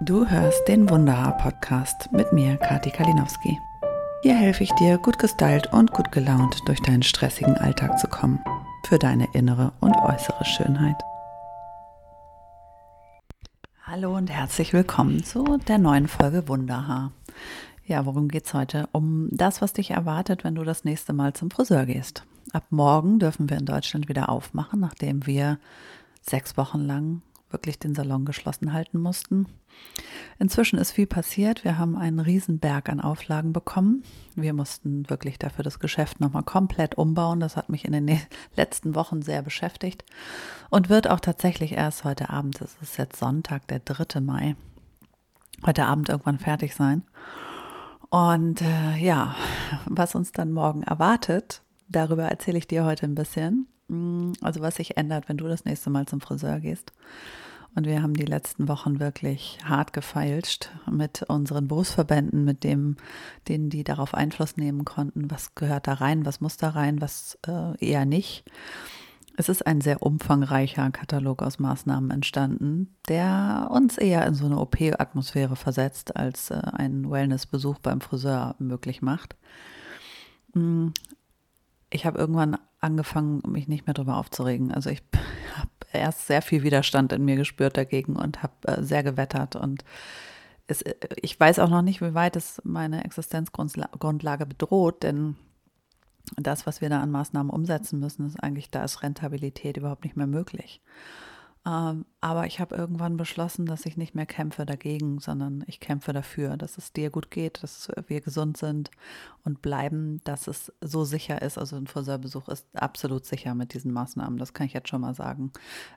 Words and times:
Du 0.00 0.26
hörst 0.26 0.66
den 0.68 0.88
Wunderhaar-Podcast 0.88 2.12
mit 2.12 2.32
mir, 2.32 2.56
Kati 2.56 2.90
Kalinowski. 2.90 3.58
Hier 4.22 4.34
helfe 4.34 4.64
ich 4.64 4.72
dir, 4.72 4.98
gut 4.98 5.18
gestylt 5.18 5.72
und 5.72 5.92
gut 5.92 6.12
gelaunt 6.12 6.60
durch 6.66 6.80
deinen 6.82 7.02
stressigen 7.02 7.56
Alltag 7.56 7.98
zu 7.98 8.08
kommen. 8.08 8.40
Für 8.86 8.98
deine 8.98 9.28
innere 9.34 9.72
und 9.80 9.94
äußere 9.96 10.44
Schönheit. 10.44 10.96
Hallo 13.82 14.16
und 14.16 14.30
herzlich 14.30 14.72
willkommen 14.72 15.24
zu 15.24 15.58
der 15.68 15.78
neuen 15.78 16.08
Folge 16.08 16.48
Wunderhaar. 16.48 17.12
Ja, 17.84 18.04
worum 18.06 18.28
geht 18.28 18.46
es 18.46 18.54
heute? 18.54 18.88
Um 18.92 19.28
das, 19.30 19.62
was 19.62 19.72
dich 19.72 19.92
erwartet, 19.92 20.44
wenn 20.44 20.54
du 20.54 20.62
das 20.62 20.84
nächste 20.84 21.12
Mal 21.12 21.32
zum 21.32 21.50
Friseur 21.50 21.86
gehst. 21.86 22.24
Ab 22.52 22.64
morgen 22.70 23.18
dürfen 23.18 23.48
wir 23.48 23.56
in 23.56 23.66
Deutschland 23.66 24.08
wieder 24.08 24.28
aufmachen, 24.28 24.80
nachdem 24.80 25.26
wir 25.26 25.58
sechs 26.20 26.56
Wochen 26.56 26.80
lang 26.80 27.22
wirklich 27.50 27.78
den 27.78 27.94
Salon 27.94 28.24
geschlossen 28.24 28.72
halten 28.72 28.98
mussten. 28.98 29.46
Inzwischen 30.38 30.78
ist 30.78 30.92
viel 30.92 31.06
passiert. 31.06 31.64
Wir 31.64 31.78
haben 31.78 31.96
einen 31.96 32.20
Riesenberg 32.20 32.88
an 32.88 33.00
Auflagen 33.00 33.52
bekommen. 33.52 34.04
Wir 34.34 34.52
mussten 34.52 35.08
wirklich 35.10 35.38
dafür 35.38 35.64
das 35.64 35.78
Geschäft 35.78 36.20
nochmal 36.20 36.44
komplett 36.44 36.96
umbauen. 36.96 37.40
Das 37.40 37.56
hat 37.56 37.68
mich 37.68 37.84
in 37.84 37.92
den 37.92 38.20
letzten 38.56 38.94
Wochen 38.94 39.22
sehr 39.22 39.42
beschäftigt 39.42 40.04
und 40.70 40.88
wird 40.88 41.08
auch 41.08 41.20
tatsächlich 41.20 41.72
erst 41.72 42.04
heute 42.04 42.30
Abend, 42.30 42.60
es 42.60 42.76
ist 42.80 42.98
jetzt 42.98 43.18
Sonntag, 43.18 43.66
der 43.68 43.80
3. 43.80 44.20
Mai, 44.20 44.56
heute 45.66 45.86
Abend 45.86 46.08
irgendwann 46.08 46.38
fertig 46.38 46.74
sein. 46.74 47.02
Und 48.10 48.62
äh, 48.62 48.96
ja, 48.96 49.34
was 49.86 50.14
uns 50.14 50.32
dann 50.32 50.52
morgen 50.52 50.82
erwartet, 50.82 51.62
darüber 51.88 52.24
erzähle 52.24 52.58
ich 52.58 52.66
dir 52.66 52.84
heute 52.84 53.06
ein 53.06 53.14
bisschen. 53.14 53.66
Mm, 53.88 54.32
also 54.40 54.60
was 54.60 54.76
sich 54.76 54.96
ändert, 54.96 55.28
wenn 55.28 55.36
du 55.36 55.48
das 55.48 55.64
nächste 55.64 55.90
Mal 55.90 56.06
zum 56.06 56.20
Friseur 56.20 56.60
gehst. 56.60 56.92
Und 57.74 57.86
wir 57.86 58.02
haben 58.02 58.14
die 58.14 58.24
letzten 58.24 58.66
Wochen 58.66 58.98
wirklich 58.98 59.58
hart 59.64 59.92
gefeilscht 59.92 60.70
mit 60.90 61.22
unseren 61.28 61.68
Berufsverbänden, 61.68 62.44
mit 62.44 62.64
dem, 62.64 62.96
denen 63.46 63.70
die 63.70 63.84
darauf 63.84 64.14
Einfluss 64.14 64.56
nehmen 64.56 64.84
konnten. 64.84 65.30
Was 65.30 65.54
gehört 65.54 65.86
da 65.86 65.94
rein, 65.94 66.24
was 66.24 66.40
muss 66.40 66.56
da 66.56 66.70
rein, 66.70 67.00
was 67.00 67.38
äh, 67.46 67.76
eher 67.84 68.04
nicht. 68.04 68.44
Es 69.36 69.48
ist 69.48 69.64
ein 69.64 69.80
sehr 69.80 70.02
umfangreicher 70.02 70.90
Katalog 70.90 71.42
aus 71.42 71.60
Maßnahmen 71.60 72.10
entstanden, 72.10 72.96
der 73.08 73.68
uns 73.70 73.96
eher 73.96 74.26
in 74.26 74.34
so 74.34 74.46
eine 74.46 74.58
OP-Atmosphäre 74.58 75.54
versetzt, 75.54 76.16
als 76.16 76.50
äh, 76.50 76.60
ein 76.72 77.08
Wellness-Besuch 77.08 77.78
beim 77.78 78.00
Friseur 78.00 78.56
möglich 78.58 79.02
macht. 79.02 79.36
Mm, 80.54 80.88
ich 81.90 82.04
habe 82.04 82.18
irgendwann 82.18 82.58
angefangen, 82.80 83.42
mich 83.46 83.68
nicht 83.68 83.86
mehr 83.86 83.94
darüber 83.94 84.16
aufzuregen. 84.16 84.72
Also 84.72 84.90
ich 84.90 85.02
habe 85.56 85.70
erst 85.92 86.26
sehr 86.26 86.42
viel 86.42 86.62
Widerstand 86.62 87.12
in 87.12 87.24
mir 87.24 87.36
gespürt 87.36 87.76
dagegen 87.76 88.16
und 88.16 88.42
habe 88.42 88.54
äh, 88.66 88.82
sehr 88.82 89.02
gewettert 89.02 89.56
und 89.56 89.84
es, 90.66 90.82
äh, 90.82 90.94
ich 91.16 91.38
weiß 91.38 91.58
auch 91.58 91.70
noch 91.70 91.82
nicht, 91.82 92.00
wie 92.00 92.14
weit 92.14 92.36
es 92.36 92.60
meine 92.64 93.04
Existenzgrundlage 93.04 94.46
bedroht, 94.46 95.02
denn 95.02 95.36
das, 96.36 96.66
was 96.66 96.80
wir 96.80 96.90
da 96.90 97.00
an 97.00 97.10
Maßnahmen 97.10 97.50
umsetzen 97.50 97.98
müssen, 97.98 98.26
ist 98.26 98.42
eigentlich, 98.42 98.70
da 98.70 98.84
ist 98.84 99.02
Rentabilität 99.02 99.76
überhaupt 99.76 100.04
nicht 100.04 100.16
mehr 100.16 100.26
möglich. 100.26 100.82
Ähm, 101.66 102.06
aber 102.20 102.46
ich 102.46 102.60
habe 102.60 102.76
irgendwann 102.76 103.16
beschlossen, 103.16 103.66
dass 103.66 103.84
ich 103.86 103.96
nicht 103.96 104.14
mehr 104.14 104.26
kämpfe 104.26 104.64
dagegen, 104.64 105.18
sondern 105.18 105.64
ich 105.66 105.80
kämpfe 105.80 106.12
dafür, 106.12 106.56
dass 106.56 106.78
es 106.78 106.92
dir 106.92 107.10
gut 107.10 107.30
geht, 107.30 107.62
dass 107.62 107.88
wir 108.06 108.20
gesund 108.20 108.56
sind 108.56 108.90
und 109.44 109.60
bleiben, 109.60 110.20
dass 110.24 110.46
es 110.46 110.72
so 110.80 111.04
sicher 111.04 111.42
ist. 111.42 111.58
Also 111.58 111.76
ein 111.76 111.86
Friseurbesuch 111.86 112.48
ist 112.48 112.66
absolut 112.74 113.26
sicher 113.26 113.54
mit 113.54 113.74
diesen 113.74 113.92
Maßnahmen, 113.92 114.38
das 114.38 114.52
kann 114.52 114.66
ich 114.66 114.72
jetzt 114.72 114.88
schon 114.88 115.00
mal 115.00 115.14
sagen. 115.14 115.52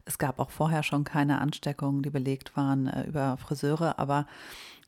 Es 0.05 0.17
gab 0.17 0.39
auch 0.39 0.49
vorher 0.49 0.83
schon 0.83 1.03
keine 1.03 1.39
Ansteckungen, 1.39 2.01
die 2.01 2.09
belegt 2.09 2.55
waren 2.57 2.87
äh, 2.87 3.03
über 3.03 3.37
Friseure, 3.37 3.99
aber 3.99 4.25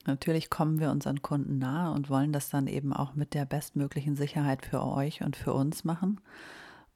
Natürlich 0.06 0.50
kommen 0.50 0.82
wir 0.82 0.92
unseren 0.92 1.22
Kunden 1.22 1.60
nahe 1.60 1.94
und 1.94 2.10
wollen 2.10 2.34
das 2.34 2.50
dann 2.50 2.68
eben 2.68 2.92
auch 2.92 3.16
mit 3.16 3.34
der 3.34 3.46
bestmöglichen 3.46 4.18
Sicherheit 4.18 4.66
für 4.66 4.84
euch 4.84 5.22
und 5.24 5.38
für 5.38 5.54
uns 5.54 5.86
machen. 5.86 6.20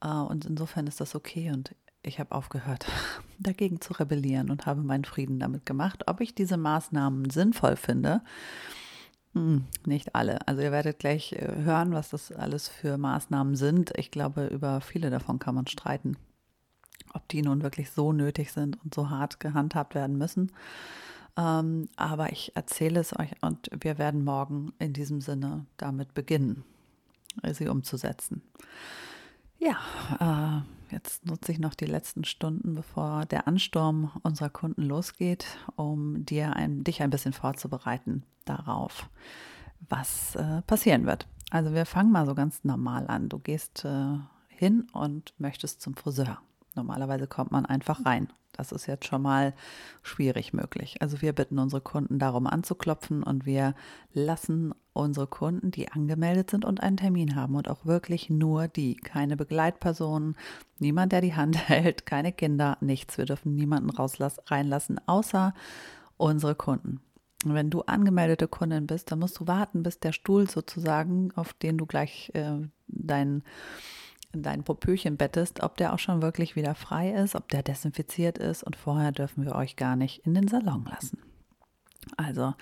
Äh, 0.02 0.08
und 0.08 0.44
insofern 0.44 0.86
ist 0.86 1.00
das 1.00 1.14
okay. 1.14 1.50
Und 1.50 1.74
ich 2.02 2.20
habe 2.20 2.32
aufgehört, 2.32 2.86
dagegen 3.38 3.80
zu 3.80 3.92
rebellieren 3.92 4.50
und 4.50 4.66
habe 4.66 4.82
meinen 4.82 5.04
Frieden 5.04 5.38
damit 5.38 5.66
gemacht. 5.66 6.04
Ob 6.06 6.20
ich 6.20 6.34
diese 6.34 6.56
Maßnahmen 6.56 7.30
sinnvoll 7.30 7.76
finde, 7.76 8.22
hm, 9.34 9.64
nicht 9.84 10.14
alle. 10.14 10.46
Also 10.48 10.62
ihr 10.62 10.72
werdet 10.72 10.98
gleich 10.98 11.32
äh, 11.32 11.62
hören, 11.62 11.92
was 11.92 12.10
das 12.10 12.32
alles 12.32 12.68
für 12.68 12.98
Maßnahmen 12.98 13.56
sind. 13.56 13.92
Ich 13.96 14.10
glaube, 14.10 14.46
über 14.46 14.80
viele 14.80 15.10
davon 15.10 15.38
kann 15.38 15.54
man 15.54 15.66
streiten, 15.66 16.16
ob 17.12 17.28
die 17.28 17.42
nun 17.42 17.62
wirklich 17.62 17.90
so 17.90 18.12
nötig 18.12 18.52
sind 18.52 18.78
und 18.82 18.94
so 18.94 19.10
hart 19.10 19.38
gehandhabt 19.40 19.94
werden 19.94 20.16
müssen. 20.16 20.52
Ähm, 21.36 21.88
aber 21.96 22.32
ich 22.32 22.56
erzähle 22.56 23.00
es 23.00 23.16
euch 23.16 23.30
und 23.42 23.70
wir 23.78 23.98
werden 23.98 24.24
morgen 24.24 24.72
in 24.78 24.92
diesem 24.92 25.20
Sinne 25.20 25.66
damit 25.76 26.14
beginnen, 26.14 26.64
sie 27.52 27.68
umzusetzen. 27.68 28.42
Ja, 29.58 29.76
äh, 30.64 30.77
jetzt 30.90 31.26
nutze 31.26 31.52
ich 31.52 31.58
noch 31.58 31.74
die 31.74 31.86
letzten 31.86 32.24
Stunden, 32.24 32.74
bevor 32.74 33.26
der 33.26 33.46
Ansturm 33.48 34.10
unserer 34.22 34.50
Kunden 34.50 34.82
losgeht, 34.82 35.46
um 35.76 36.24
dir 36.24 36.54
ein, 36.54 36.84
dich 36.84 37.02
ein 37.02 37.10
bisschen 37.10 37.32
vorzubereiten 37.32 38.24
darauf, 38.44 39.08
was 39.88 40.34
äh, 40.36 40.62
passieren 40.62 41.06
wird. 41.06 41.26
Also 41.50 41.72
wir 41.72 41.86
fangen 41.86 42.12
mal 42.12 42.26
so 42.26 42.34
ganz 42.34 42.64
normal 42.64 43.06
an. 43.08 43.28
Du 43.28 43.38
gehst 43.38 43.84
äh, 43.84 44.18
hin 44.48 44.86
und 44.92 45.34
möchtest 45.38 45.80
zum 45.80 45.94
Friseur. 45.94 46.38
Normalerweise 46.74 47.26
kommt 47.26 47.50
man 47.52 47.66
einfach 47.66 48.04
rein. 48.04 48.28
Das 48.58 48.72
ist 48.72 48.86
jetzt 48.86 49.06
schon 49.06 49.22
mal 49.22 49.54
schwierig 50.02 50.52
möglich. 50.52 51.00
Also 51.00 51.22
wir 51.22 51.32
bitten 51.32 51.60
unsere 51.60 51.80
Kunden 51.80 52.18
darum 52.18 52.48
anzuklopfen 52.48 53.22
und 53.22 53.46
wir 53.46 53.74
lassen 54.12 54.74
unsere 54.92 55.28
Kunden, 55.28 55.70
die 55.70 55.92
angemeldet 55.92 56.50
sind 56.50 56.64
und 56.64 56.82
einen 56.82 56.96
Termin 56.96 57.36
haben 57.36 57.54
und 57.54 57.68
auch 57.70 57.86
wirklich 57.86 58.30
nur 58.30 58.66
die, 58.66 58.96
keine 58.96 59.36
Begleitpersonen, 59.36 60.36
niemand, 60.80 61.12
der 61.12 61.20
die 61.20 61.36
Hand 61.36 61.56
hält, 61.68 62.04
keine 62.04 62.32
Kinder, 62.32 62.76
nichts. 62.80 63.16
Wir 63.16 63.26
dürfen 63.26 63.54
niemanden 63.54 63.90
reinlassen, 63.90 65.00
außer 65.06 65.54
unsere 66.16 66.56
Kunden. 66.56 67.00
Und 67.44 67.54
wenn 67.54 67.70
du 67.70 67.82
angemeldete 67.82 68.48
Kundin 68.48 68.88
bist, 68.88 69.12
dann 69.12 69.20
musst 69.20 69.38
du 69.38 69.46
warten, 69.46 69.84
bis 69.84 70.00
der 70.00 70.10
Stuhl 70.10 70.50
sozusagen, 70.50 71.30
auf 71.36 71.52
den 71.52 71.78
du 71.78 71.86
gleich 71.86 72.32
äh, 72.34 72.56
deinen 72.88 73.36
in 73.36 73.44
dein 74.32 74.62
Popöchen 74.64 75.16
bettest, 75.16 75.62
ob 75.62 75.76
der 75.76 75.92
auch 75.92 75.98
schon 75.98 76.22
wirklich 76.22 76.56
wieder 76.56 76.74
frei 76.74 77.10
ist, 77.12 77.34
ob 77.34 77.48
der 77.48 77.62
desinfiziert 77.62 78.38
ist 78.38 78.62
und 78.62 78.76
vorher 78.76 79.12
dürfen 79.12 79.44
wir 79.44 79.54
euch 79.54 79.76
gar 79.76 79.96
nicht 79.96 80.26
in 80.26 80.34
den 80.34 80.48
Salon 80.48 80.84
lassen. 80.84 81.18
Also 82.16 82.54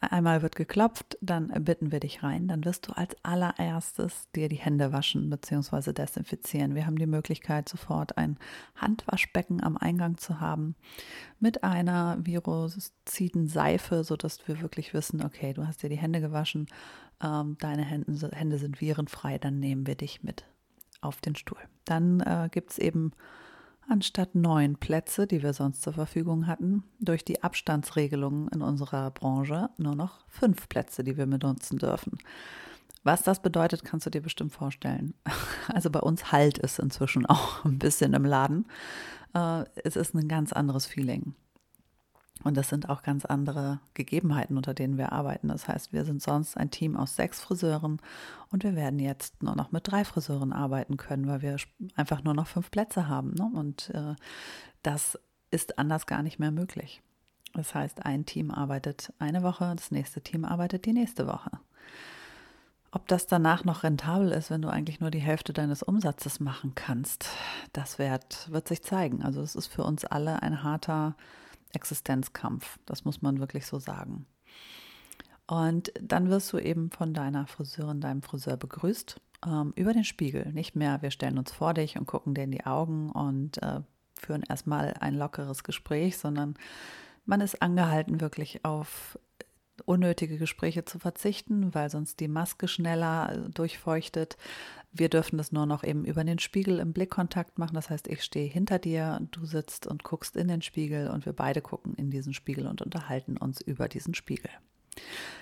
einmal 0.00 0.42
wird 0.42 0.56
geklopft, 0.56 1.16
dann 1.20 1.48
bitten 1.64 1.92
wir 1.92 2.00
dich 2.00 2.22
rein, 2.22 2.48
dann 2.48 2.64
wirst 2.64 2.88
du 2.88 2.92
als 2.92 3.14
allererstes 3.22 4.28
dir 4.34 4.48
die 4.48 4.56
Hände 4.56 4.92
waschen 4.92 5.30
bzw. 5.30 5.92
desinfizieren. 5.92 6.74
Wir 6.74 6.86
haben 6.86 6.98
die 6.98 7.06
Möglichkeit, 7.06 7.68
sofort 7.68 8.18
ein 8.18 8.38
Handwaschbecken 8.74 9.62
am 9.62 9.76
Eingang 9.76 10.18
zu 10.18 10.40
haben 10.40 10.74
mit 11.38 11.62
einer 11.62 12.18
viroziden 12.20 13.46
Seife, 13.46 14.02
sodass 14.02 14.46
wir 14.48 14.60
wirklich 14.60 14.92
wissen, 14.92 15.22
okay, 15.24 15.52
du 15.52 15.66
hast 15.66 15.82
dir 15.82 15.88
die 15.88 15.96
Hände 15.96 16.20
gewaschen, 16.20 16.66
ähm, 17.22 17.56
deine 17.60 17.84
Hände, 17.84 18.30
Hände 18.32 18.58
sind 18.58 18.80
virenfrei, 18.80 19.38
dann 19.38 19.60
nehmen 19.60 19.86
wir 19.86 19.94
dich 19.94 20.22
mit 20.22 20.44
auf 21.02 21.20
den 21.20 21.36
Stuhl. 21.36 21.58
Dann 21.84 22.20
äh, 22.20 22.48
gibt 22.50 22.72
es 22.72 22.78
eben 22.78 23.12
anstatt 23.88 24.34
neun 24.34 24.76
Plätze, 24.76 25.26
die 25.26 25.42
wir 25.42 25.52
sonst 25.52 25.82
zur 25.82 25.92
Verfügung 25.92 26.46
hatten, 26.46 26.84
durch 27.00 27.24
die 27.24 27.42
Abstandsregelungen 27.42 28.48
in 28.48 28.62
unserer 28.62 29.10
Branche 29.10 29.70
nur 29.76 29.94
noch 29.94 30.24
fünf 30.28 30.68
Plätze, 30.68 31.04
die 31.04 31.16
wir 31.16 31.26
benutzen 31.26 31.78
dürfen. 31.78 32.18
Was 33.04 33.22
das 33.22 33.42
bedeutet, 33.42 33.84
kannst 33.84 34.06
du 34.06 34.10
dir 34.10 34.22
bestimmt 34.22 34.52
vorstellen. 34.52 35.14
Also 35.68 35.90
bei 35.90 36.00
uns 36.00 36.32
halt 36.32 36.58
es 36.58 36.80
inzwischen 36.80 37.24
auch 37.24 37.64
ein 37.64 37.78
bisschen 37.78 38.14
im 38.14 38.24
Laden. 38.24 38.66
Äh, 39.32 39.64
es 39.84 39.94
ist 39.94 40.14
ein 40.14 40.26
ganz 40.26 40.52
anderes 40.52 40.86
Feeling. 40.86 41.34
Und 42.44 42.56
das 42.56 42.68
sind 42.68 42.88
auch 42.88 43.02
ganz 43.02 43.24
andere 43.24 43.80
Gegebenheiten, 43.94 44.56
unter 44.56 44.74
denen 44.74 44.98
wir 44.98 45.12
arbeiten. 45.12 45.48
Das 45.48 45.68
heißt, 45.68 45.92
wir 45.92 46.04
sind 46.04 46.22
sonst 46.22 46.56
ein 46.56 46.70
Team 46.70 46.96
aus 46.96 47.14
sechs 47.14 47.40
Friseuren 47.40 48.00
und 48.50 48.64
wir 48.64 48.74
werden 48.74 48.98
jetzt 48.98 49.42
nur 49.42 49.54
noch 49.54 49.70
mit 49.70 49.88
drei 49.90 50.04
Friseuren 50.04 50.52
arbeiten 50.52 50.96
können, 50.96 51.26
weil 51.28 51.42
wir 51.42 51.56
einfach 51.94 52.24
nur 52.24 52.34
noch 52.34 52.46
fünf 52.46 52.70
Plätze 52.70 53.08
haben. 53.08 53.34
Ne? 53.34 53.50
Und 53.54 53.90
äh, 53.90 54.14
das 54.82 55.18
ist 55.50 55.78
anders 55.78 56.06
gar 56.06 56.22
nicht 56.22 56.38
mehr 56.38 56.50
möglich. 56.50 57.02
Das 57.54 57.74
heißt, 57.74 58.04
ein 58.04 58.24
Team 58.24 58.50
arbeitet 58.50 59.12
eine 59.18 59.42
Woche, 59.42 59.74
das 59.76 59.90
nächste 59.90 60.20
Team 60.22 60.44
arbeitet 60.44 60.86
die 60.86 60.94
nächste 60.94 61.26
Woche. 61.26 61.50
Ob 62.90 63.08
das 63.08 63.26
danach 63.26 63.64
noch 63.64 63.84
rentabel 63.84 64.32
ist, 64.32 64.50
wenn 64.50 64.62
du 64.62 64.68
eigentlich 64.68 65.00
nur 65.00 65.10
die 65.10 65.18
Hälfte 65.18 65.52
deines 65.52 65.82
Umsatzes 65.82 66.40
machen 66.40 66.74
kannst, 66.74 67.26
das 67.72 67.98
wird, 67.98 68.50
wird 68.50 68.68
sich 68.68 68.82
zeigen. 68.82 69.22
Also 69.22 69.40
es 69.40 69.54
ist 69.54 69.68
für 69.68 69.84
uns 69.84 70.04
alle 70.04 70.42
ein 70.42 70.62
harter 70.62 71.16
Existenzkampf. 71.72 72.78
Das 72.86 73.04
muss 73.04 73.22
man 73.22 73.38
wirklich 73.38 73.66
so 73.66 73.78
sagen. 73.78 74.26
Und 75.46 75.92
dann 76.00 76.30
wirst 76.30 76.52
du 76.52 76.58
eben 76.58 76.90
von 76.90 77.14
deiner 77.14 77.46
Friseurin, 77.46 78.00
deinem 78.00 78.22
Friseur 78.22 78.56
begrüßt 78.56 79.20
ähm, 79.46 79.72
über 79.76 79.92
den 79.92 80.04
Spiegel. 80.04 80.52
Nicht 80.52 80.76
mehr, 80.76 81.02
wir 81.02 81.10
stellen 81.10 81.38
uns 81.38 81.52
vor 81.52 81.74
dich 81.74 81.98
und 81.98 82.06
gucken 82.06 82.34
dir 82.34 82.44
in 82.44 82.52
die 82.52 82.64
Augen 82.64 83.10
und 83.10 83.62
äh, 83.62 83.80
führen 84.18 84.44
erstmal 84.48 84.94
ein 85.00 85.14
lockeres 85.14 85.64
Gespräch, 85.64 86.16
sondern 86.16 86.56
Man 87.24 87.40
ist 87.40 87.62
angehalten, 87.62 88.20
wirklich 88.20 88.64
auf 88.64 89.18
unnötige 89.84 90.38
Gespräche 90.38 90.84
zu 90.84 90.98
verzichten, 90.98 91.74
weil 91.74 91.90
sonst 91.90 92.20
die 92.20 92.28
Maske 92.28 92.68
schneller 92.68 93.32
äh, 93.32 93.50
durchfeuchtet. 93.50 94.36
Wir 94.92 95.08
dürfen 95.08 95.38
das 95.38 95.52
nur 95.52 95.64
noch 95.64 95.84
eben 95.84 96.04
über 96.04 96.22
den 96.22 96.38
Spiegel 96.38 96.78
im 96.78 96.92
Blickkontakt 96.92 97.58
machen. 97.58 97.74
Das 97.74 97.88
heißt, 97.88 98.08
ich 98.08 98.22
stehe 98.22 98.48
hinter 98.48 98.78
dir, 98.78 99.20
du 99.30 99.46
sitzt 99.46 99.86
und 99.86 100.04
guckst 100.04 100.36
in 100.36 100.48
den 100.48 100.60
Spiegel 100.60 101.08
und 101.08 101.24
wir 101.24 101.32
beide 101.32 101.62
gucken 101.62 101.94
in 101.94 102.10
diesen 102.10 102.34
Spiegel 102.34 102.66
und 102.66 102.82
unterhalten 102.82 103.38
uns 103.38 103.60
über 103.62 103.88
diesen 103.88 104.14
Spiegel. 104.14 104.50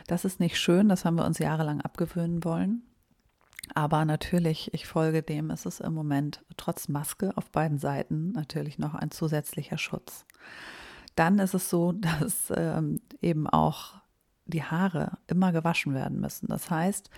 Das 0.07 0.25
ist 0.25 0.39
nicht 0.39 0.59
schön, 0.59 0.89
das 0.89 1.05
haben 1.05 1.17
wir 1.17 1.27
uns 1.27 1.39
jahrelang 1.39 1.81
abgewöhnen 1.81 2.45
wollen. 2.45 2.83
Aber 3.75 4.05
natürlich, 4.05 4.73
ich 4.75 4.87
folge 4.87 5.23
dem, 5.23 5.51
ist 5.51 5.67
es 5.67 5.81
im 5.81 5.95
Moment 5.95 6.45
trotz 6.57 6.89
Maske 6.89 7.37
auf 7.37 7.51
beiden 7.51 7.79
Seiten 7.79 8.33
natürlich 8.33 8.79
noch 8.79 8.95
ein 8.95 9.11
zusätzlicher 9.11 9.79
Schutz. 9.79 10.25
Dann 11.15 11.39
ist 11.39 11.55
es 11.55 11.69
so, 11.69 11.93
dass 12.21 12.53
ähm, 12.57 13.01
eben 13.21 13.47
auch 13.49 13.95
die 14.47 14.65
Haare 14.65 15.19
immer 15.29 15.53
gewaschen 15.53 15.95
werden 15.95 16.21
müssen. 16.21 16.49
Das 16.49 16.71
heißt, 16.71 17.11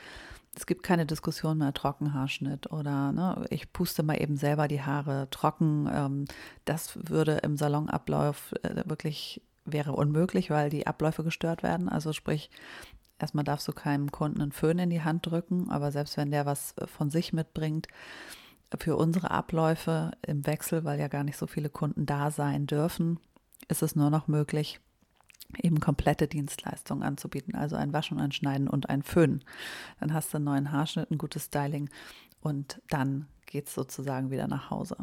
es 0.55 0.67
gibt 0.67 0.83
keine 0.83 1.07
Diskussion 1.07 1.59
mehr 1.59 1.73
Trockenhaarschnitt 1.73 2.71
oder 2.71 3.13
ne, 3.13 3.47
ich 3.51 3.73
puste 3.73 4.03
mal 4.03 4.21
eben 4.21 4.37
selber 4.37 4.69
die 4.69 4.83
Haare 4.83 5.29
trocken. 5.31 5.89
Ähm, 5.93 6.25
das 6.65 6.99
würde 7.09 7.39
im 7.39 7.57
Salonablauf 7.57 8.53
äh, 8.63 8.83
wirklich 8.87 9.43
wäre 9.65 9.93
unmöglich, 9.93 10.51
weil 10.51 10.71
die 10.71 10.87
Abläufe 10.87 11.25
gestört 11.25 11.63
werden. 11.63 11.89
Also 11.89 12.13
sprich, 12.13 12.51
erstmal 13.19 13.45
darfst 13.45 13.67
du 13.69 13.73
keinem 13.73 14.11
Kunden 14.11 14.43
einen 14.43 14.53
Föhn 14.53 14.79
in 14.79 14.91
die 14.91 15.03
Hand 15.03 15.27
drücken, 15.27 15.71
aber 15.71 15.91
selbst 15.93 16.17
wenn 16.17 16.31
der 16.31 16.45
was 16.45 16.75
von 16.87 17.11
sich 17.11 17.33
mitbringt, 17.33 17.87
für 18.79 18.97
unsere 18.97 19.31
Abläufe 19.31 20.13
im 20.27 20.47
Wechsel, 20.47 20.85
weil 20.85 20.99
ja 20.99 21.09
gar 21.09 21.25
nicht 21.25 21.37
so 21.37 21.47
viele 21.47 21.69
Kunden 21.69 22.07
da 22.07 22.31
sein 22.31 22.67
dürfen, 22.67 23.21
ist 23.69 23.83
es 23.83 23.97
nur 23.97 24.11
noch 24.11 24.29
möglich, 24.29 24.81
eben 25.61 25.81
komplette 25.81 26.29
Dienstleistungen 26.29 27.03
anzubieten, 27.03 27.55
also 27.55 27.77
ein 27.77 27.93
Waschen, 27.93 28.21
ein 28.21 28.33
Schneiden 28.33 28.69
und 28.69 28.89
ein 28.89 29.03
Föhn. 29.03 29.45
Dann 30.01 30.13
hast 30.13 30.33
du 30.33 30.39
einen 30.39 30.45
neuen 30.45 30.73
Haarschnitt, 30.73 31.11
ein 31.11 31.19
gutes 31.19 31.47
Styling 31.47 31.91
und 32.41 32.81
dann 32.89 33.27
geht 33.47 33.69
es 33.69 33.75
sozusagen 33.75 34.31
wieder 34.31 34.49
nach 34.49 34.71
Hause. 34.71 34.97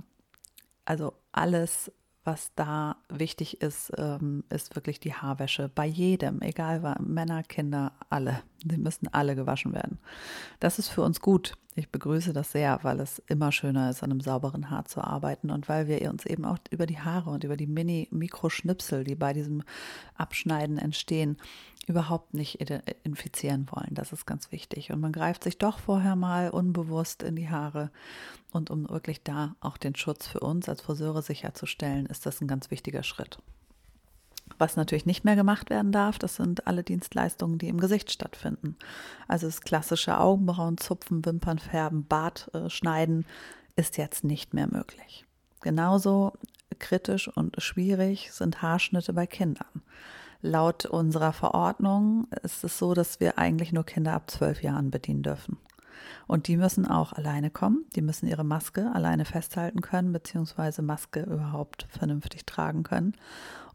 Also 0.85 1.13
alles 1.31 1.91
was 2.29 2.51
da 2.55 2.95
wichtig 3.09 3.59
ist, 3.63 3.91
ähm, 3.97 4.43
ist 4.49 4.75
wirklich 4.75 4.99
die 4.99 5.15
Haarwäsche. 5.15 5.67
Bei 5.73 5.87
jedem, 5.87 6.43
egal 6.43 6.83
was, 6.83 6.99
Männer, 6.99 7.41
Kinder, 7.41 7.93
alle. 8.11 8.43
Sie 8.69 8.77
müssen 8.77 9.07
alle 9.11 9.35
gewaschen 9.35 9.73
werden. 9.73 9.97
Das 10.59 10.77
ist 10.77 10.89
für 10.89 11.01
uns 11.01 11.21
gut. 11.21 11.53
Ich 11.73 11.89
begrüße 11.89 12.31
das 12.31 12.51
sehr, 12.51 12.79
weil 12.83 12.99
es 12.99 13.17
immer 13.27 13.51
schöner 13.51 13.89
ist, 13.89 14.03
an 14.03 14.11
einem 14.11 14.21
sauberen 14.21 14.69
Haar 14.69 14.85
zu 14.85 15.01
arbeiten 15.01 15.49
und 15.49 15.67
weil 15.69 15.87
wir 15.87 16.07
uns 16.11 16.23
eben 16.27 16.45
auch 16.45 16.59
über 16.69 16.85
die 16.85 16.99
Haare 16.99 17.31
und 17.31 17.43
über 17.43 17.57
die 17.57 17.67
Mini-Mikroschnipsel, 17.67 19.03
die 19.03 19.15
bei 19.15 19.33
diesem 19.33 19.63
Abschneiden 20.15 20.77
entstehen, 20.77 21.37
überhaupt 21.89 22.33
nicht 22.33 22.61
infizieren 23.03 23.67
wollen. 23.71 23.89
Das 23.91 24.13
ist 24.13 24.25
ganz 24.25 24.51
wichtig. 24.51 24.91
Und 24.91 25.01
man 25.01 25.11
greift 25.11 25.43
sich 25.43 25.57
doch 25.57 25.79
vorher 25.79 26.15
mal 26.15 26.51
unbewusst 26.51 27.23
in 27.23 27.35
die 27.35 27.49
Haare. 27.49 27.91
Und 28.51 28.69
um 28.69 28.89
wirklich 28.89 29.23
da 29.23 29.55
auch 29.59 29.77
den 29.77 29.95
Schutz 29.95 30.27
für 30.27 30.39
uns 30.39 30.69
als 30.69 30.81
Friseure 30.81 31.21
sicherzustellen, 31.21 32.05
ist 32.05 32.25
das 32.25 32.41
ein 32.41 32.47
ganz 32.47 32.71
wichtiger 32.71 33.03
Schritt. 33.03 33.39
Was 34.57 34.75
natürlich 34.75 35.05
nicht 35.05 35.25
mehr 35.25 35.35
gemacht 35.35 35.69
werden 35.69 35.91
darf, 35.91 36.19
das 36.19 36.35
sind 36.35 36.67
alle 36.67 36.83
Dienstleistungen, 36.83 37.59
die 37.59 37.67
im 37.67 37.79
Gesicht 37.79 38.11
stattfinden. 38.11 38.75
Also 39.27 39.47
das 39.47 39.61
klassische 39.61 40.19
Augenbrauen 40.19 40.77
zupfen, 40.77 41.25
Wimpern 41.25 41.59
färben, 41.59 42.05
Bart 42.05 42.49
äh, 42.53 42.69
schneiden 42.69 43.25
ist 43.75 43.97
jetzt 43.97 44.23
nicht 44.23 44.53
mehr 44.53 44.67
möglich. 44.67 45.25
Genauso 45.61 46.33
kritisch 46.77 47.27
und 47.27 47.61
schwierig 47.61 48.31
sind 48.31 48.61
Haarschnitte 48.61 49.13
bei 49.13 49.27
Kindern. 49.27 49.81
Laut 50.41 50.85
unserer 50.85 51.33
Verordnung 51.33 52.27
ist 52.43 52.63
es 52.63 52.77
so, 52.77 52.93
dass 52.93 53.19
wir 53.19 53.37
eigentlich 53.37 53.73
nur 53.73 53.83
Kinder 53.83 54.13
ab 54.13 54.31
zwölf 54.31 54.63
Jahren 54.63 54.89
bedienen 54.89 55.23
dürfen. 55.23 55.57
Und 56.27 56.47
die 56.47 56.57
müssen 56.57 56.85
auch 56.85 57.11
alleine 57.11 57.49
kommen. 57.49 57.85
Die 57.95 58.01
müssen 58.01 58.27
ihre 58.27 58.45
Maske 58.45 58.91
alleine 58.93 59.25
festhalten 59.25 59.81
können, 59.81 60.13
beziehungsweise 60.13 60.81
Maske 60.81 61.23
überhaupt 61.23 61.87
vernünftig 61.89 62.45
tragen 62.45 62.83
können. 62.83 63.15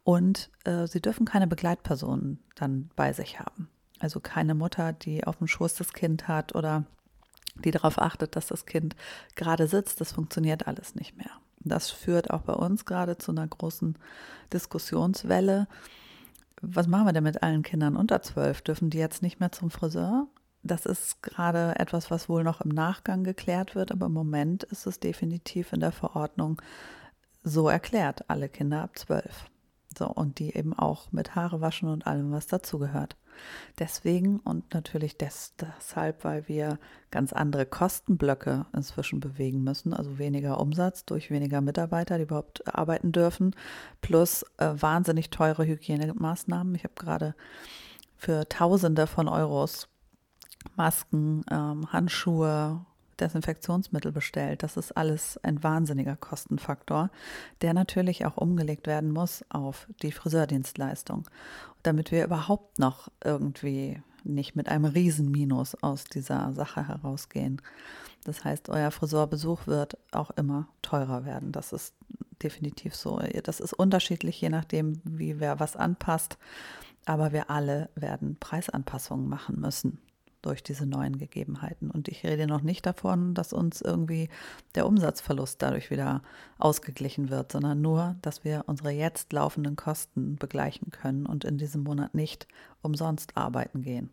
Und 0.05 0.51
äh, 0.65 0.87
sie 0.87 1.01
dürfen 1.01 1.27
keine 1.27 1.47
Begleitpersonen 1.47 2.39
dann 2.55 2.91
bei 2.97 3.13
sich 3.13 3.41
haben. 3.41 3.69
Also 3.99 4.21
keine 4.21 4.55
Mutter, 4.55 4.93
die 4.93 5.27
auf 5.27 5.37
dem 5.37 5.47
Schoß 5.47 5.75
das 5.75 5.93
Kind 5.93 6.29
hat 6.29 6.55
oder 6.55 6.85
die 7.57 7.71
darauf 7.71 7.99
achtet, 7.99 8.37
dass 8.37 8.47
das 8.47 8.67
Kind 8.67 8.97
gerade 9.37 9.67
sitzt. 9.67 10.01
Das 10.01 10.13
funktioniert 10.13 10.67
alles 10.67 10.95
nicht 10.95 11.17
mehr. 11.17 11.31
Das 11.61 11.91
führt 11.91 12.31
auch 12.31 12.43
bei 12.43 12.53
uns 12.53 12.85
gerade 12.85 13.17
zu 13.17 13.33
einer 13.33 13.47
großen 13.47 13.97
Diskussionswelle 14.53 15.67
was 16.61 16.87
machen 16.87 17.07
wir 17.07 17.13
denn 17.13 17.25
mit 17.25 17.43
allen 17.43 17.63
Kindern 17.63 17.97
unter 17.97 18.23
zwölf? 18.23 18.63
Dürfen 18.63 18.91
die 18.91 18.99
jetzt 18.99 19.23
nicht 19.23 19.41
mehr 19.41 19.53
zum 19.53 19.71
Friseur? 19.71 20.29
Das 20.63 20.87
ist 20.87 21.23
gerade 21.23 21.79
etwas, 21.79 22.11
was 22.11 22.29
wohl 22.29 22.43
noch 22.43 22.63
im 22.63 22.71
Nachgang 22.71 23.23
geklärt 23.23 23.75
wird, 23.75 23.93
aber 23.93 24.07
im 24.07 24.13
Moment 24.13 24.63
ist 24.65 24.87
es 24.87 24.99
definitiv 24.99 25.73
in 25.73 25.81
der 25.81 25.93
Verordnung 25.93 26.61
so 27.43 27.69
erklärt, 27.69 28.29
alle 28.31 28.49
Kinder 28.49 28.83
ab 28.83 28.99
zwölf. 28.99 29.51
So, 29.97 30.09
und 30.09 30.39
die 30.39 30.57
eben 30.57 30.73
auch 30.73 31.13
mit 31.13 31.35
Haare 31.35 31.61
waschen 31.61 31.89
und 31.89 32.07
allem, 32.07 32.33
was 32.33 32.47
dazugehört. 32.47 33.17
Deswegen 33.79 34.41
und 34.41 34.73
natürlich 34.75 35.17
des, 35.17 35.55
deshalb, 35.57 36.25
weil 36.25 36.49
wir 36.49 36.79
ganz 37.11 37.33
andere 37.33 37.67
Kostenblöcke 37.67 38.67
inzwischen 38.75 39.21
bewegen 39.21 39.63
müssen, 39.65 39.95
also 39.95 40.19
weniger 40.19 40.61
Umsatz 40.61 41.05
durch 41.05 41.31
weniger 41.31 41.61
Mitarbeiter, 41.61 42.17
die 42.17 42.25
überhaupt 42.25 42.67
arbeiten 42.75 43.13
dürfen, 43.13 43.55
plus 44.01 44.45
äh, 44.59 44.71
wahnsinnig 44.75 45.31
teure 45.31 45.67
Hygienemaßnahmen. 45.67 46.75
Ich 46.75 46.85
habe 46.85 46.95
gerade 46.97 47.35
für 48.17 48.49
Tausende 48.49 49.07
von 49.07 49.29
Euros 49.29 49.89
Masken, 50.77 51.45
ähm, 51.51 51.93
Handschuhe, 51.93 52.85
Desinfektionsmittel 53.21 54.13
bestellt. 54.13 54.63
Das 54.63 54.77
ist 54.77 54.93
alles 54.97 55.39
ein 55.43 55.63
wahnsinniger 55.63 56.17
Kostenfaktor, 56.17 57.11
der 57.63 57.75
natürlich 57.75 58.27
auch 58.27 58.37
umgelegt 58.37 58.87
werden 58.87 59.13
muss 59.13 59.45
auf 59.51 59.87
die 60.03 60.13
Friseurdienstleistung, 60.13 61.29
damit 61.85 62.11
wir 62.11 62.25
überhaupt 62.25 62.79
noch 62.79 63.09
irgendwie 63.23 64.03
nicht 64.25 64.57
mit 64.57 64.69
einem 64.69 64.87
Riesenminus 64.87 65.75
aus 65.83 66.05
dieser 66.05 66.53
Sache 66.55 66.89
herausgehen. 66.89 67.61
Das 68.25 68.43
heißt, 68.45 68.71
euer 68.71 68.91
Friseurbesuch 68.91 69.67
wird 69.67 69.99
auch 70.11 70.31
immer 70.31 70.67
teurer 70.83 71.25
werden. 71.25 71.53
Das 71.53 71.73
ist 71.73 71.95
definitiv 72.43 72.95
so. 72.95 73.21
Das 73.43 73.61
ist 73.61 73.75
unterschiedlich, 73.75 74.41
je 74.41 74.49
nachdem, 74.49 75.01
wie 75.05 75.41
wer 75.41 75.61
was 75.61 75.77
anpasst. 75.77 76.39
Aber 77.05 77.33
wir 77.33 77.51
alle 77.51 77.91
werden 77.95 78.37
Preisanpassungen 78.41 79.29
machen 79.29 79.61
müssen 79.61 79.99
durch 80.45 80.63
diese 80.63 80.87
neuen 80.87 81.19
Gegebenheiten. 81.19 81.91
Und 81.91 82.09
ich 82.09 82.25
rede 82.25 82.47
noch 82.47 82.63
nicht 82.63 82.87
davon, 82.87 83.35
dass 83.35 83.53
uns 83.53 83.81
irgendwie 83.81 84.29
der 84.75 84.87
Umsatzverlust 84.87 85.61
dadurch 85.63 85.91
wieder 85.91 86.23
ausgeglichen 86.59 87.31
wird, 87.31 87.53
sondern 87.53 87.81
nur, 87.81 88.17
dass 88.23 88.45
wir 88.45 88.65
unsere 88.67 88.91
jetzt 88.91 89.33
laufenden 89.33 89.77
Kosten 89.77 90.37
begleichen 90.37 90.91
können 90.91 91.27
und 91.27 91.45
in 91.45 91.59
diesem 91.59 91.83
Monat 91.83 92.15
nicht 92.15 92.47
umsonst 92.83 93.37
arbeiten 93.37 93.83
gehen. 93.83 94.11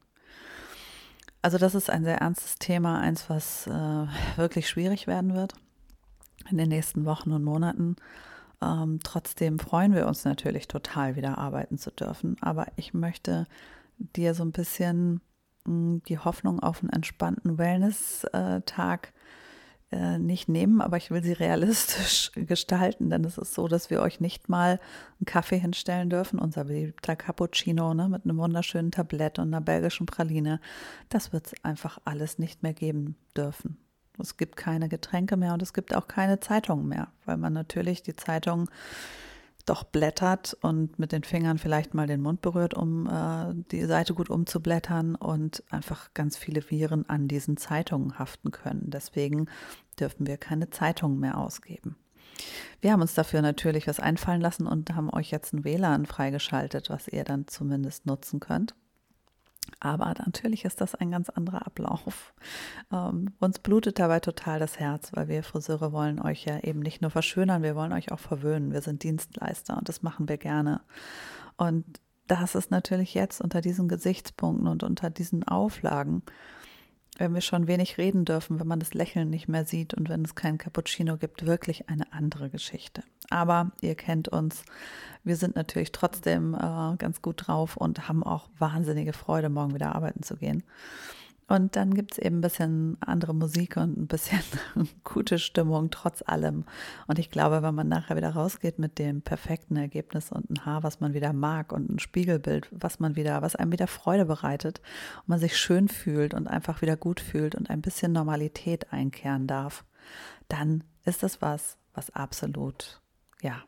Also 1.41 1.57
das 1.57 1.73
ist 1.73 1.89
ein 1.89 2.03
sehr 2.03 2.19
ernstes 2.19 2.57
Thema, 2.57 3.00
eins, 3.00 3.29
was 3.29 3.65
äh, 3.67 4.05
wirklich 4.35 4.69
schwierig 4.69 5.07
werden 5.07 5.33
wird 5.33 5.53
in 6.50 6.57
den 6.57 6.69
nächsten 6.69 7.05
Wochen 7.05 7.31
und 7.31 7.43
Monaten. 7.43 7.95
Ähm, 8.61 9.00
trotzdem 9.03 9.57
freuen 9.57 9.93
wir 9.95 10.07
uns 10.07 10.23
natürlich 10.23 10.67
total, 10.67 11.15
wieder 11.15 11.38
arbeiten 11.38 11.77
zu 11.77 11.91
dürfen. 11.91 12.38
Aber 12.41 12.67
ich 12.75 12.93
möchte 12.93 13.47
dir 13.97 14.33
so 14.33 14.43
ein 14.43 14.51
bisschen 14.51 15.21
die 15.65 16.18
Hoffnung 16.18 16.60
auf 16.60 16.82
einen 16.82 16.89
entspannten 16.89 17.58
Wellness-Tag 17.58 19.13
äh, 19.91 20.18
nicht 20.18 20.48
nehmen, 20.48 20.80
aber 20.80 20.96
ich 20.96 21.12
will 21.12 21.22
sie 21.22 21.34
realistisch 21.34 22.32
gestalten, 22.36 23.10
denn 23.10 23.25
es 23.25 23.38
ist 23.38 23.53
so, 23.53 23.68
dass 23.68 23.89
wir 23.89 24.01
euch 24.01 24.22
nicht 24.22 24.48
mal 24.48 24.80
einen 25.20 25.25
Kaffee 25.25 25.58
hinstellen 25.58 26.10
dürfen, 26.10 26.39
unser 26.39 26.63
beliebter 26.63 27.18
Cappuccino 27.18 27.94
ne, 27.94 28.08
mit 28.08 28.24
einem 28.24 28.38
wunderschönen 28.38 28.91
Tablett 28.91 29.38
und 29.38 29.50
einer 29.50 29.60
belgischen 29.60 30.06
Praline. 30.06 30.62
Das 31.10 31.34
wird 31.34 31.48
es 31.48 31.65
einfach 31.65 32.00
alles 32.06 32.39
nicht 32.39 32.63
mehr 32.63 32.74
geben 32.74 33.18
dürfen. 33.36 33.77
Es 34.18 34.38
gibt 34.38 34.56
keine 34.56 34.88
Getränke 34.88 35.36
mehr 35.36 35.53
und 35.53 35.62
es 35.62 35.74
gibt 35.74 35.94
auch 35.94 36.08
keine 36.08 36.39
Zeitungen 36.39 36.88
mehr, 36.88 37.10
weil 37.25 37.38
man 37.38 37.51
natürlich 37.51 38.01
die 38.01 38.15
Zeitungen 38.15 38.70
doch 39.65 39.84
blättert 39.84 40.58
und 40.62 41.00
mit 41.00 41.12
den 41.12 41.24
Fingern 41.24 41.58
vielleicht 41.58 41.94
mal 41.94 42.08
den 42.08 42.22
Mund 42.22 42.41
berührt, 42.41 42.74
um 42.74 43.08
äh, 43.08 43.53
die 43.72 43.86
Seite 43.86 44.13
gut 44.13 44.30
umzublättern 44.30 45.15
und 45.15 45.63
einfach 45.70 46.13
ganz 46.13 46.38
viele 46.38 46.70
Viren 46.70 47.08
an 47.10 47.27
diesen 47.27 47.58
Zeitungen 47.58 48.20
haften 48.20 48.51
können. 48.51 48.89
Deswegen 48.89 49.48
dürfen 50.00 50.27
wir 50.27 50.38
keine 50.38 50.70
Zeitungen 50.70 51.20
mehr 51.20 51.38
ausgeben. 51.38 51.96
Wir 52.80 52.91
haben 52.91 53.01
uns 53.01 53.13
dafür 53.13 53.41
natürlich 53.41 53.88
was 53.88 54.00
einfallen 54.00 54.41
lassen 54.41 54.65
und 54.65 54.96
haben 54.96 55.12
euch 55.12 55.32
jetzt 55.32 55.53
ein 55.53 55.63
WLAN 55.63 56.06
freigeschaltet, 56.06 56.89
was 56.89 57.08
ihr 57.08 57.24
dann 57.24 57.48
zumindest 57.48 58.06
nutzen 58.06 58.39
könnt. 58.39 58.74
Aber 59.83 60.13
natürlich 60.23 60.63
ist 60.63 60.79
das 60.79 60.93
ein 60.93 61.09
ganz 61.09 61.29
anderer 61.29 61.65
Ablauf. 61.65 62.35
Ähm, 62.93 63.33
uns 63.39 63.57
blutet 63.57 63.97
dabei 63.97 64.19
total 64.19 64.59
das 64.59 64.79
Herz, 64.79 65.11
weil 65.13 65.27
wir 65.27 65.43
Friseure 65.43 65.91
wollen 65.91 66.21
euch 66.21 66.45
ja 66.45 66.59
eben 66.59 66.79
nicht 66.81 67.01
nur 67.01 67.09
verschönern, 67.09 67.63
wir 67.63 67.75
wollen 67.75 67.91
euch 67.91 68.11
auch 68.11 68.19
verwöhnen. 68.19 68.71
Wir 68.71 68.81
sind 68.81 69.01
Dienstleister 69.01 69.75
und 69.75 69.89
das 69.89 70.03
machen 70.03 70.29
wir 70.29 70.38
gerne. 70.38 70.81
Und 71.57 72.00
das 72.27 72.53
ist 72.53 72.69
natürlich 72.69 73.15
jetzt 73.15 73.41
unter 73.41 73.59
diesen 73.59 73.88
Gesichtspunkten 73.88 74.67
und 74.67 74.83
unter 74.83 75.09
diesen 75.09 75.47
Auflagen, 75.47 76.21
wenn 77.17 77.33
wir 77.33 77.41
schon 77.41 77.65
wenig 77.65 77.97
reden 77.97 78.23
dürfen, 78.23 78.59
wenn 78.59 78.67
man 78.67 78.79
das 78.79 78.93
Lächeln 78.93 79.31
nicht 79.31 79.47
mehr 79.47 79.65
sieht 79.65 79.95
und 79.95 80.09
wenn 80.09 80.23
es 80.23 80.35
keinen 80.35 80.59
Cappuccino 80.59 81.17
gibt, 81.17 81.47
wirklich 81.47 81.89
eine 81.89 82.13
andere 82.13 82.51
Geschichte. 82.51 83.03
Aber 83.31 83.71
ihr 83.81 83.95
kennt 83.95 84.27
uns, 84.27 84.63
wir 85.23 85.35
sind 85.35 85.55
natürlich 85.55 85.91
trotzdem 85.91 86.53
äh, 86.53 86.95
ganz 86.97 87.21
gut 87.21 87.47
drauf 87.47 87.77
und 87.77 88.07
haben 88.07 88.23
auch 88.23 88.50
wahnsinnige 88.57 89.13
Freude, 89.13 89.50
morgen 89.50 89.73
wieder 89.73 89.95
arbeiten 89.95 90.23
zu 90.23 90.35
gehen. 90.35 90.63
Und 91.51 91.75
dann 91.75 91.93
gibt 91.93 92.13
es 92.13 92.17
eben 92.17 92.38
ein 92.38 92.41
bisschen 92.41 92.97
andere 93.01 93.35
Musik 93.35 93.75
und 93.75 93.97
ein 93.97 94.07
bisschen 94.07 94.39
gute 95.03 95.38
Stimmung 95.38 95.89
trotz 95.91 96.23
allem. 96.25 96.63
Und 97.07 97.19
ich 97.19 97.29
glaube, 97.29 97.61
wenn 97.61 97.75
man 97.75 97.89
nachher 97.89 98.15
wieder 98.15 98.29
rausgeht 98.29 98.79
mit 98.79 98.97
dem 98.97 99.21
perfekten 99.21 99.75
Ergebnis 99.75 100.31
und 100.31 100.50
ein 100.50 100.65
Haar, 100.65 100.83
was 100.83 101.01
man 101.01 101.13
wieder 101.13 101.33
mag 101.33 101.73
und 101.73 101.89
ein 101.89 102.00
Spiegelbild, 102.00 102.69
was 102.71 103.01
man 103.01 103.17
wieder, 103.17 103.41
was 103.41 103.57
einem 103.57 103.73
wieder 103.73 103.88
Freude 103.88 104.25
bereitet 104.25 104.79
und 105.23 105.27
man 105.27 105.39
sich 105.39 105.57
schön 105.57 105.89
fühlt 105.89 106.33
und 106.33 106.47
einfach 106.47 106.81
wieder 106.81 106.95
gut 106.95 107.19
fühlt 107.19 107.53
und 107.53 107.69
ein 107.69 107.81
bisschen 107.81 108.13
Normalität 108.13 108.93
einkehren 108.93 109.45
darf, 109.45 109.83
dann 110.47 110.85
ist 111.03 111.21
das 111.21 111.41
was, 111.41 111.77
was 111.93 112.11
absolut, 112.11 113.01
ja, 113.41 113.63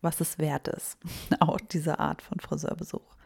was 0.00 0.20
es 0.20 0.38
wert 0.38 0.68
ist. 0.68 0.98
Auch 1.40 1.58
diese 1.58 1.98
Art 1.98 2.22
von 2.22 2.40
Friseurbesuch. 2.40 3.16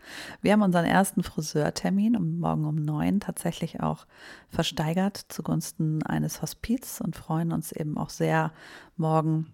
Wir 0.40 0.52
haben 0.52 0.62
unseren 0.62 0.84
ersten 0.84 1.24
Friseurtermin 1.24 2.16
um 2.16 2.38
morgen 2.38 2.64
um 2.64 2.76
neun 2.76 3.18
tatsächlich 3.18 3.80
auch 3.80 4.06
versteigert 4.48 5.16
zugunsten 5.28 6.04
eines 6.04 6.42
Hospiz 6.42 7.00
und 7.00 7.16
freuen 7.16 7.50
uns 7.50 7.72
eben 7.72 7.98
auch 7.98 8.10
sehr, 8.10 8.52
morgen 8.96 9.50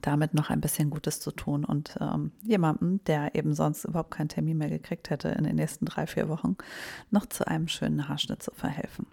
damit 0.00 0.34
noch 0.34 0.50
ein 0.50 0.60
bisschen 0.60 0.90
Gutes 0.90 1.20
zu 1.20 1.30
tun 1.30 1.64
und 1.64 1.96
ähm, 2.00 2.32
jemandem, 2.42 3.04
der 3.04 3.34
eben 3.34 3.54
sonst 3.54 3.84
überhaupt 3.84 4.10
keinen 4.10 4.28
Termin 4.28 4.58
mehr 4.58 4.70
gekriegt 4.70 5.10
hätte, 5.10 5.28
in 5.28 5.44
den 5.44 5.56
nächsten 5.56 5.84
drei, 5.84 6.06
vier 6.06 6.28
Wochen 6.28 6.56
noch 7.10 7.26
zu 7.26 7.46
einem 7.46 7.68
schönen 7.68 8.08
Haarschnitt 8.08 8.42
zu 8.42 8.52
verhelfen. 8.52 9.06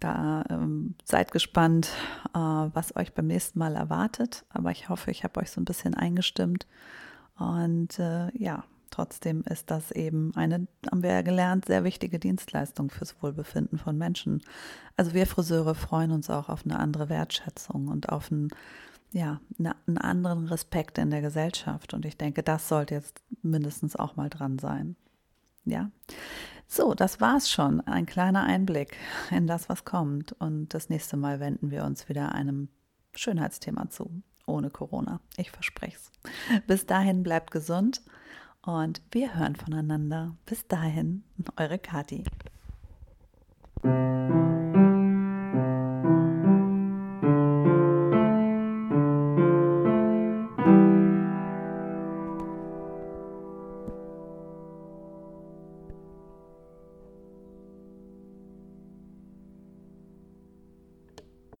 Da 0.00 0.44
ähm, 0.50 0.94
seid 1.04 1.32
gespannt, 1.32 1.88
äh, 2.34 2.38
was 2.38 2.96
euch 2.96 3.14
beim 3.14 3.26
nächsten 3.26 3.58
Mal 3.58 3.76
erwartet. 3.76 4.44
Aber 4.50 4.70
ich 4.70 4.88
hoffe, 4.88 5.10
ich 5.10 5.24
habe 5.24 5.40
euch 5.40 5.50
so 5.50 5.60
ein 5.60 5.64
bisschen 5.66 5.94
eingestimmt. 5.94 6.66
Und 7.36 7.98
äh, 7.98 8.30
ja, 8.36 8.64
Trotzdem 8.94 9.42
ist 9.50 9.72
das 9.72 9.90
eben 9.90 10.30
eine, 10.36 10.68
haben 10.88 11.02
wir 11.02 11.10
ja 11.10 11.22
gelernt, 11.22 11.64
sehr 11.64 11.82
wichtige 11.82 12.20
Dienstleistung 12.20 12.90
fürs 12.90 13.20
Wohlbefinden 13.20 13.76
von 13.76 13.98
Menschen. 13.98 14.40
Also 14.96 15.14
wir 15.14 15.26
Friseure 15.26 15.74
freuen 15.74 16.12
uns 16.12 16.30
auch 16.30 16.48
auf 16.48 16.64
eine 16.64 16.78
andere 16.78 17.08
Wertschätzung 17.08 17.88
und 17.88 18.10
auf 18.10 18.30
einen, 18.30 18.50
ja, 19.10 19.40
einen 19.58 19.98
anderen 19.98 20.46
Respekt 20.46 20.98
in 20.98 21.10
der 21.10 21.22
Gesellschaft. 21.22 21.92
Und 21.92 22.04
ich 22.04 22.16
denke, 22.16 22.44
das 22.44 22.68
sollte 22.68 22.94
jetzt 22.94 23.20
mindestens 23.42 23.96
auch 23.96 24.14
mal 24.14 24.30
dran 24.30 24.60
sein. 24.60 24.94
Ja. 25.64 25.90
So, 26.74 26.92
das 26.92 27.20
war's 27.20 27.52
schon. 27.52 27.82
Ein 27.82 28.04
kleiner 28.04 28.42
Einblick 28.42 28.96
in 29.30 29.46
das, 29.46 29.68
was 29.68 29.84
kommt. 29.84 30.32
Und 30.32 30.74
das 30.74 30.88
nächste 30.88 31.16
Mal 31.16 31.38
wenden 31.38 31.70
wir 31.70 31.84
uns 31.84 32.08
wieder 32.08 32.34
einem 32.34 32.68
Schönheitsthema 33.14 33.90
zu. 33.90 34.10
Ohne 34.44 34.70
Corona. 34.70 35.20
Ich 35.36 35.52
verspreche 35.52 35.96
es. 35.96 36.10
Bis 36.66 36.84
dahin 36.84 37.22
bleibt 37.22 37.52
gesund 37.52 38.02
und 38.62 39.02
wir 39.12 39.36
hören 39.36 39.54
voneinander. 39.54 40.36
Bis 40.46 40.66
dahin, 40.66 41.22
eure 41.56 41.78
Kati. 41.78 42.24